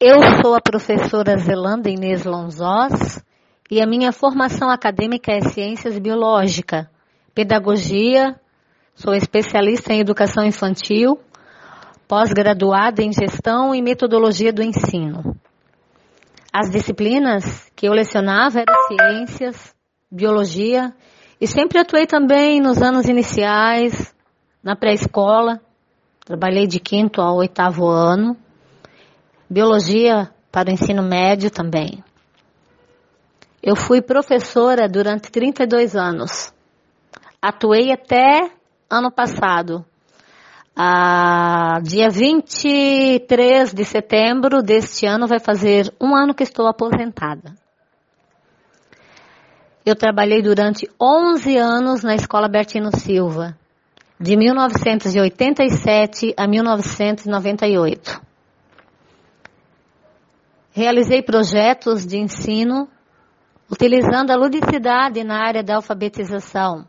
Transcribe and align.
Eu 0.00 0.22
sou 0.40 0.54
a 0.54 0.60
professora 0.60 1.36
Zelanda 1.38 1.90
Inês 1.90 2.24
Lonzós 2.24 3.20
e 3.68 3.82
a 3.82 3.86
minha 3.86 4.12
formação 4.12 4.70
acadêmica 4.70 5.32
é 5.32 5.40
Ciências 5.40 5.98
Biológica, 5.98 6.88
Pedagogia, 7.34 8.38
sou 8.94 9.12
especialista 9.12 9.92
em 9.92 9.98
Educação 9.98 10.44
Infantil, 10.44 11.18
pós-graduada 12.06 13.02
em 13.02 13.12
Gestão 13.12 13.74
e 13.74 13.82
Metodologia 13.82 14.52
do 14.52 14.62
Ensino. 14.62 15.34
As 16.52 16.70
disciplinas 16.70 17.68
que 17.74 17.88
eu 17.88 17.92
lecionava 17.92 18.60
eram 18.60 18.74
Ciências, 18.86 19.74
Biologia 20.08 20.94
e 21.40 21.46
sempre 21.48 21.76
atuei 21.76 22.06
também 22.06 22.60
nos 22.60 22.80
anos 22.80 23.08
iniciais, 23.08 24.14
na 24.62 24.76
pré-escola, 24.76 25.60
trabalhei 26.24 26.68
de 26.68 26.78
quinto 26.78 27.20
ao 27.20 27.38
oitavo 27.38 27.88
ano, 27.88 28.36
biologia 29.48 30.30
para 30.52 30.70
o 30.70 30.72
ensino 30.72 31.02
médio 31.02 31.50
também. 31.50 32.02
Eu 33.62 33.74
fui 33.74 34.00
professora 34.00 34.88
durante 34.88 35.30
32 35.30 35.96
anos. 35.96 36.52
Atuei 37.40 37.92
até 37.92 38.50
ano 38.88 39.10
passado. 39.10 39.84
Ah, 40.76 41.80
dia 41.82 42.08
23 42.08 43.74
de 43.74 43.84
setembro 43.84 44.62
deste 44.62 45.06
ano 45.06 45.26
vai 45.26 45.40
fazer 45.40 45.92
um 46.00 46.14
ano 46.14 46.32
que 46.34 46.44
estou 46.44 46.68
aposentada. 46.68 47.52
Eu 49.84 49.96
trabalhei 49.96 50.40
durante 50.42 50.88
11 51.00 51.56
anos 51.56 52.02
na 52.04 52.14
Escola 52.14 52.48
Bertino 52.48 52.90
Silva, 52.96 53.56
de 54.20 54.36
1987 54.36 56.34
a 56.36 56.46
1998. 56.46 58.27
Realizei 60.78 61.20
projetos 61.20 62.06
de 62.06 62.18
ensino 62.18 62.88
utilizando 63.68 64.30
a 64.30 64.36
ludicidade 64.36 65.24
na 65.24 65.44
área 65.44 65.60
da 65.60 65.74
alfabetização, 65.74 66.86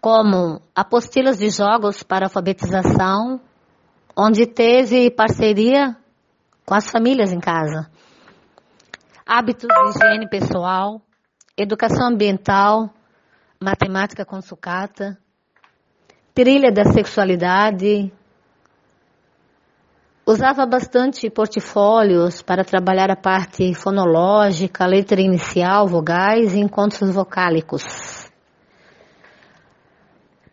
como 0.00 0.62
apostilas 0.74 1.36
de 1.36 1.50
jogos 1.50 2.02
para 2.02 2.24
alfabetização, 2.24 3.38
onde 4.16 4.46
teve 4.46 5.10
parceria 5.10 5.94
com 6.64 6.72
as 6.72 6.90
famílias 6.90 7.30
em 7.30 7.40
casa, 7.40 7.90
hábitos 9.26 9.68
de 9.68 9.90
higiene 9.90 10.30
pessoal, 10.30 11.02
educação 11.58 12.08
ambiental, 12.08 12.88
matemática 13.62 14.24
com 14.24 14.40
sucata, 14.40 15.18
trilha 16.32 16.72
da 16.72 16.86
sexualidade, 16.86 18.10
Usava 20.28 20.66
bastante 20.66 21.30
portfólios 21.30 22.42
para 22.42 22.62
trabalhar 22.62 23.10
a 23.10 23.16
parte 23.16 23.72
fonológica, 23.72 24.84
letra 24.84 25.22
inicial, 25.22 25.86
vogais 25.86 26.52
e 26.52 26.60
encontros 26.60 27.14
vocálicos. 27.14 28.28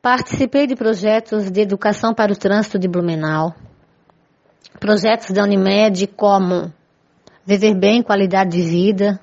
Participei 0.01 0.65
de 0.65 0.77
projetos 0.77 1.51
de 1.51 1.59
educação 1.59 2.13
para 2.13 2.31
o 2.31 2.37
trânsito 2.37 2.79
de 2.79 2.87
Blumenau. 2.87 3.53
Projetos 4.79 5.31
da 5.31 5.43
Unimed 5.43 6.07
como 6.07 6.73
Viver 7.45 7.77
Bem, 7.77 8.01
Qualidade 8.01 8.51
de 8.51 8.61
Vida, 8.61 9.19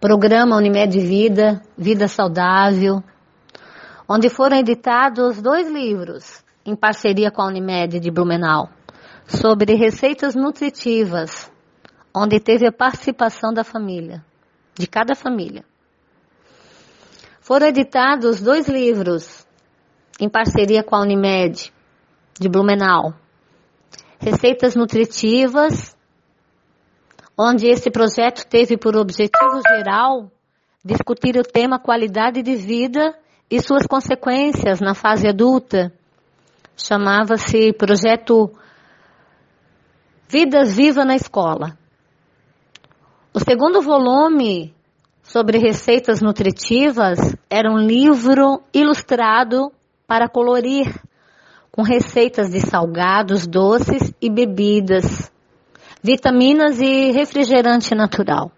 Programa 0.00 0.56
Unimed 0.56 0.98
Vida, 1.00 1.60
Vida 1.76 2.08
Saudável, 2.08 3.04
onde 4.08 4.30
foram 4.30 4.56
editados 4.56 5.42
dois 5.42 5.70
livros 5.70 6.42
em 6.64 6.74
parceria 6.74 7.30
com 7.30 7.42
a 7.42 7.48
Unimed 7.48 8.00
de 8.00 8.10
Blumenau 8.10 8.70
sobre 9.32 9.74
receitas 9.74 10.34
nutritivas, 10.34 11.50
onde 12.14 12.38
teve 12.38 12.66
a 12.66 12.72
participação 12.72 13.52
da 13.52 13.64
família, 13.64 14.22
de 14.74 14.86
cada 14.86 15.14
família. 15.14 15.64
Foram 17.40 17.66
editados 17.66 18.40
dois 18.40 18.68
livros 18.68 19.46
em 20.20 20.28
parceria 20.28 20.84
com 20.84 20.94
a 20.94 21.00
Unimed 21.00 21.72
de 22.38 22.48
Blumenau. 22.48 23.14
Receitas 24.20 24.76
nutritivas, 24.76 25.96
onde 27.36 27.66
esse 27.66 27.90
projeto 27.90 28.46
teve 28.46 28.76
por 28.76 28.96
objetivo 28.96 29.60
geral 29.66 30.30
discutir 30.84 31.36
o 31.38 31.42
tema 31.42 31.78
qualidade 31.78 32.42
de 32.42 32.54
vida 32.54 33.16
e 33.50 33.60
suas 33.60 33.86
consequências 33.86 34.80
na 34.80 34.94
fase 34.94 35.26
adulta. 35.26 35.92
Chamava-se 36.76 37.72
Projeto 37.72 38.52
Vidas 40.32 40.74
Viva 40.74 41.04
na 41.04 41.14
Escola. 41.14 41.76
O 43.34 43.38
segundo 43.38 43.82
volume 43.82 44.74
sobre 45.22 45.58
receitas 45.58 46.22
nutritivas 46.22 47.18
era 47.50 47.70
um 47.70 47.76
livro 47.76 48.62
ilustrado 48.72 49.70
para 50.06 50.30
colorir, 50.30 50.86
com 51.70 51.82
receitas 51.82 52.48
de 52.48 52.60
salgados, 52.60 53.46
doces 53.46 54.14
e 54.22 54.30
bebidas, 54.30 55.30
vitaminas 56.02 56.80
e 56.80 57.10
refrigerante 57.10 57.94
natural. 57.94 58.50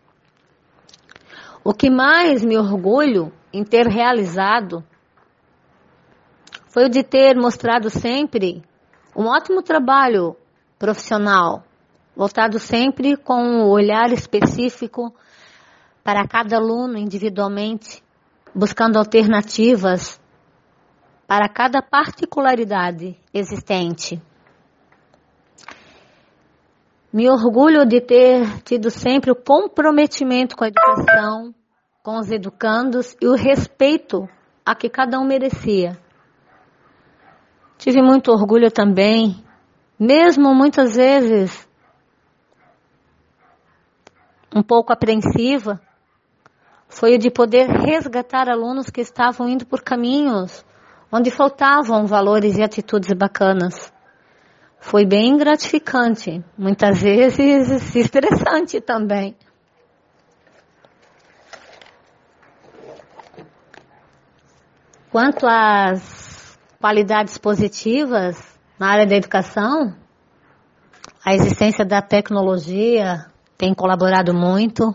O 1.65 1.75
que 1.75 1.91
mais 1.91 2.45
me 2.45 2.57
orgulho 2.57 3.33
em 3.53 3.65
ter 3.65 3.89
realizado 3.89 4.85
foi 6.69 6.85
o 6.85 6.89
de 6.89 7.03
ter 7.03 7.35
mostrado 7.35 7.91
sempre 7.91 8.63
um 9.17 9.27
ótimo 9.27 9.61
trabalho 9.61 10.37
profissional, 10.79 11.65
voltado 12.17 12.59
sempre 12.59 13.17
com 13.17 13.43
um 13.43 13.69
olhar 13.69 14.13
específico 14.13 15.15
para 16.03 16.27
cada 16.27 16.57
aluno 16.57 16.99
individualmente, 16.99 18.03
buscando 18.55 18.99
alternativas 18.99 20.21
para 21.27 21.49
cada 21.49 21.83
particularidade 21.83 23.19
existente. 23.33 24.23
Me 27.13 27.31
orgulho 27.31 27.87
de 27.87 28.01
ter 28.01 28.63
tido 28.63 28.91
sempre 28.91 29.31
o 29.31 29.37
comprometimento 29.37 30.57
com 30.57 30.65
a 30.65 30.69
educação, 30.69 31.55
com 32.03 32.19
os 32.19 32.31
educandos 32.31 33.17
e 33.21 33.27
o 33.27 33.35
respeito 33.35 34.29
a 34.67 34.75
que 34.75 34.89
cada 34.89 35.19
um 35.19 35.25
merecia. 35.25 35.97
Tive 37.79 38.03
muito 38.03 38.31
orgulho 38.33 38.71
também 38.71 39.44
mesmo 39.99 40.55
muitas 40.55 40.97
vezes 40.97 41.69
um 44.55 44.63
pouco 44.63 44.93
apreensiva, 44.93 45.81
foi 46.89 47.17
o 47.17 47.19
de 47.19 47.31
poder 47.31 47.69
resgatar 47.69 48.49
alunos 48.49 48.89
que 48.89 49.01
estavam 49.01 49.49
indo 49.49 49.67
por 49.67 49.83
caminhos 49.83 50.65
onde 51.17 51.31
faltavam 51.31 52.07
valores 52.07 52.57
e 52.57 52.63
atitudes 52.63 53.13
bacanas. 53.13 53.93
Foi 54.81 55.07
bem 55.07 55.37
gratificante, 55.37 56.45
muitas 56.59 57.01
vezes 57.03 57.95
estressante 57.95 58.81
também. 58.81 59.37
Quanto 65.11 65.47
às 65.47 66.59
qualidades 66.81 67.39
positivas, 67.39 68.54
na 68.79 68.89
área 68.89 69.07
da 69.07 69.17
educação, 69.17 69.95
a 71.25 71.35
existência 71.35 71.85
da 71.85 72.03
tecnologia 72.03 73.27
tem 73.57 73.73
colaborado 73.73 74.35
muito. 74.35 74.93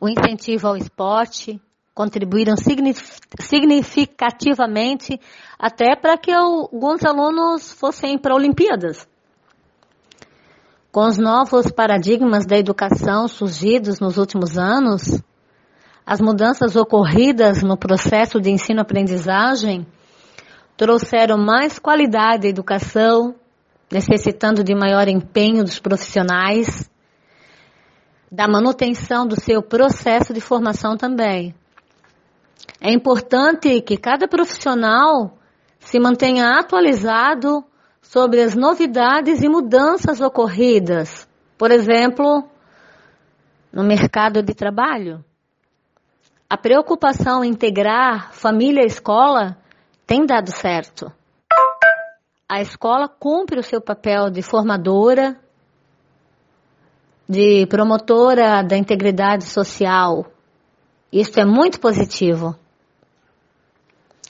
O 0.00 0.08
incentivo 0.08 0.66
ao 0.68 0.76
esporte 0.76 1.62
contribuíram 1.94 2.56
significativamente 2.56 5.20
até 5.58 5.94
para 5.94 6.18
que 6.18 6.32
alguns 6.32 7.04
alunos 7.04 7.72
fossem 7.72 8.18
para 8.18 8.34
Olimpíadas. 8.34 9.08
Com 10.90 11.06
os 11.06 11.18
novos 11.18 11.70
paradigmas 11.70 12.44
da 12.44 12.58
educação 12.58 13.28
surgidos 13.28 14.00
nos 14.00 14.16
últimos 14.16 14.58
anos, 14.58 15.22
as 16.04 16.20
mudanças 16.20 16.74
ocorridas 16.74 17.62
no 17.62 17.76
processo 17.76 18.40
de 18.40 18.50
ensino-aprendizagem 18.50 19.86
trouxeram 20.80 21.36
mais 21.36 21.78
qualidade 21.78 22.46
à 22.46 22.50
educação, 22.50 23.34
necessitando 23.92 24.64
de 24.64 24.74
maior 24.74 25.08
empenho 25.08 25.62
dos 25.62 25.78
profissionais, 25.78 26.90
da 28.32 28.48
manutenção 28.48 29.26
do 29.26 29.38
seu 29.38 29.62
processo 29.62 30.32
de 30.32 30.40
formação 30.40 30.96
também. 30.96 31.54
É 32.80 32.90
importante 32.90 33.78
que 33.82 33.98
cada 33.98 34.26
profissional 34.26 35.36
se 35.80 36.00
mantenha 36.00 36.58
atualizado 36.58 37.62
sobre 38.00 38.40
as 38.40 38.54
novidades 38.54 39.42
e 39.42 39.50
mudanças 39.50 40.18
ocorridas, 40.22 41.28
por 41.58 41.70
exemplo, 41.70 42.48
no 43.70 43.84
mercado 43.84 44.42
de 44.42 44.54
trabalho. 44.54 45.22
A 46.48 46.56
preocupação 46.56 47.44
em 47.44 47.50
integrar 47.50 48.32
família 48.32 48.82
e 48.82 48.86
escola 48.86 49.58
tem 50.10 50.26
dado 50.26 50.50
certo. 50.50 51.12
A 52.48 52.60
escola 52.60 53.06
cumpre 53.06 53.60
o 53.60 53.62
seu 53.62 53.80
papel 53.80 54.28
de 54.28 54.42
formadora, 54.42 55.38
de 57.28 57.64
promotora 57.66 58.60
da 58.64 58.76
integridade 58.76 59.44
social. 59.44 60.26
Isso 61.12 61.38
é 61.38 61.44
muito 61.44 61.78
positivo. 61.78 62.58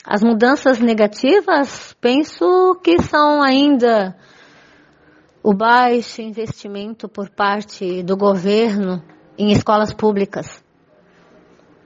As 0.05 0.21
mudanças 0.21 0.77
negativas, 0.77 1.95
penso 1.99 2.75
que 2.83 3.01
são 3.01 3.41
ainda 3.41 4.15
o 5.41 5.51
baixo 5.51 6.21
investimento 6.21 7.09
por 7.09 7.27
parte 7.27 8.03
do 8.03 8.15
governo 8.15 9.03
em 9.35 9.51
escolas 9.51 9.91
públicas, 9.91 10.63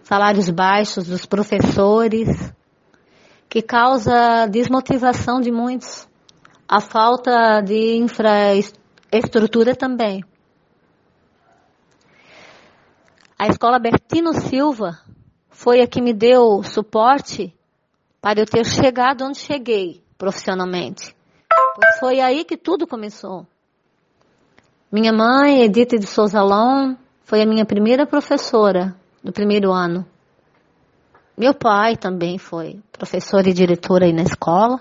salários 0.04 0.50
baixos 0.50 1.08
dos 1.08 1.26
professores, 1.26 2.54
que 3.50 3.62
causa 3.62 4.48
desmotivação 4.48 5.40
de 5.40 5.52
muitos, 5.52 6.08
a 6.68 6.82
falta 6.82 7.62
de 7.62 7.98
infraestrutura 7.98 9.76
também. 9.76 10.24
A 13.38 13.48
escola 13.48 13.80
Bertino 13.80 14.34
Silva 14.34 15.00
foi 15.50 15.82
a 15.82 15.88
que 15.88 16.02
me 16.02 16.14
deu 16.14 16.64
suporte 16.64 17.54
para 18.22 18.40
eu 18.40 18.46
ter 18.46 18.66
chegado 18.66 19.24
onde 19.26 19.38
cheguei 19.38 20.02
profissionalmente. 20.18 21.16
Pois 21.76 22.00
foi 22.00 22.20
aí 22.22 22.44
que 22.44 22.58
tudo 22.58 22.88
começou. 22.88 23.46
Minha 24.92 25.12
mãe, 25.12 25.64
Edith 25.64 26.00
de 26.00 26.08
Souza 26.08 26.42
Long, 26.42 26.96
foi 27.24 27.42
a 27.42 27.46
minha 27.46 27.66
primeira 27.66 28.06
professora 28.06 28.96
do 29.24 29.32
primeiro 29.32 29.72
ano. 29.72 30.06
Meu 31.38 31.54
pai 31.54 31.98
também 31.98 32.38
foi 32.38 32.80
professor 32.94 33.46
e 33.46 33.52
diretor 33.52 34.02
aí 34.02 34.14
na 34.14 34.24
escola, 34.24 34.80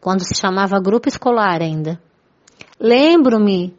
quando 0.00 0.24
se 0.24 0.34
chamava 0.34 0.80
grupo 0.80 1.08
escolar 1.08 1.62
ainda. 1.62 2.00
Lembro-me 2.78 3.76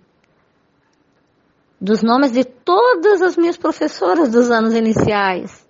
dos 1.81 2.01
nomes 2.01 2.31
de 2.31 2.45
todas 2.45 3.21
as 3.21 3.35
minhas 3.35 3.57
professoras 3.57 4.31
dos 4.31 4.49
anos 4.49 4.73
iniciais. 4.73 5.67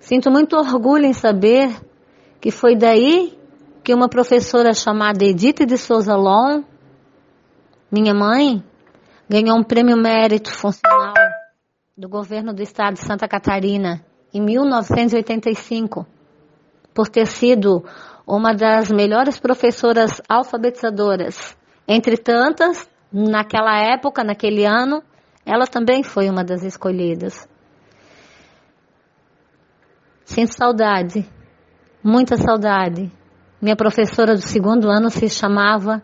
Sinto 0.00 0.30
muito 0.30 0.56
orgulho 0.56 1.04
em 1.04 1.12
saber 1.12 1.70
que 2.40 2.50
foi 2.50 2.74
daí 2.74 3.38
que 3.82 3.92
uma 3.92 4.08
professora 4.08 4.72
chamada 4.72 5.22
Edith 5.22 5.66
de 5.66 5.76
Souza 5.76 6.16
Long, 6.16 6.64
minha 7.90 8.14
mãe, 8.14 8.64
ganhou 9.28 9.58
um 9.58 9.62
prêmio 9.62 9.96
mérito 9.96 10.50
funcional 10.50 11.03
do 11.96 12.08
governo 12.08 12.52
do 12.52 12.60
estado 12.60 12.94
de 12.94 13.04
Santa 13.04 13.28
Catarina 13.28 14.04
em 14.32 14.40
1985, 14.40 16.04
por 16.92 17.08
ter 17.08 17.24
sido 17.26 17.84
uma 18.26 18.52
das 18.52 18.90
melhores 18.90 19.38
professoras 19.38 20.20
alfabetizadoras. 20.28 21.56
Entre 21.86 22.16
tantas, 22.16 22.90
naquela 23.12 23.78
época, 23.80 24.24
naquele 24.24 24.64
ano, 24.64 25.04
ela 25.46 25.68
também 25.68 26.02
foi 26.02 26.28
uma 26.28 26.42
das 26.42 26.64
escolhidas. 26.64 27.48
Sinto 30.24 30.52
saudade, 30.52 31.24
muita 32.02 32.36
saudade. 32.36 33.08
Minha 33.62 33.76
professora 33.76 34.34
do 34.34 34.42
segundo 34.42 34.90
ano 34.90 35.10
se 35.10 35.28
chamava 35.28 36.02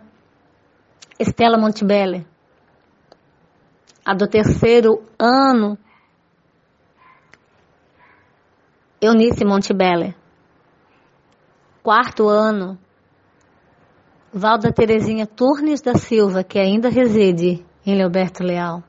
Estela 1.19 1.59
Montebelli. 1.59 2.25
A 4.11 4.15
do 4.15 4.27
terceiro 4.27 5.05
ano, 5.17 5.79
Eunice 9.01 9.45
Montebelli. 9.45 10.17
Quarto 11.81 12.29
ano, 12.29 12.77
Valda 14.33 14.73
Terezinha 14.73 15.29
Turnes 15.29 15.81
da 15.81 15.95
Silva, 15.95 16.43
que 16.43 16.59
ainda 16.59 16.89
reside 16.89 17.65
em 17.87 17.97
Leoberto 17.97 18.43
Leal. 18.43 18.83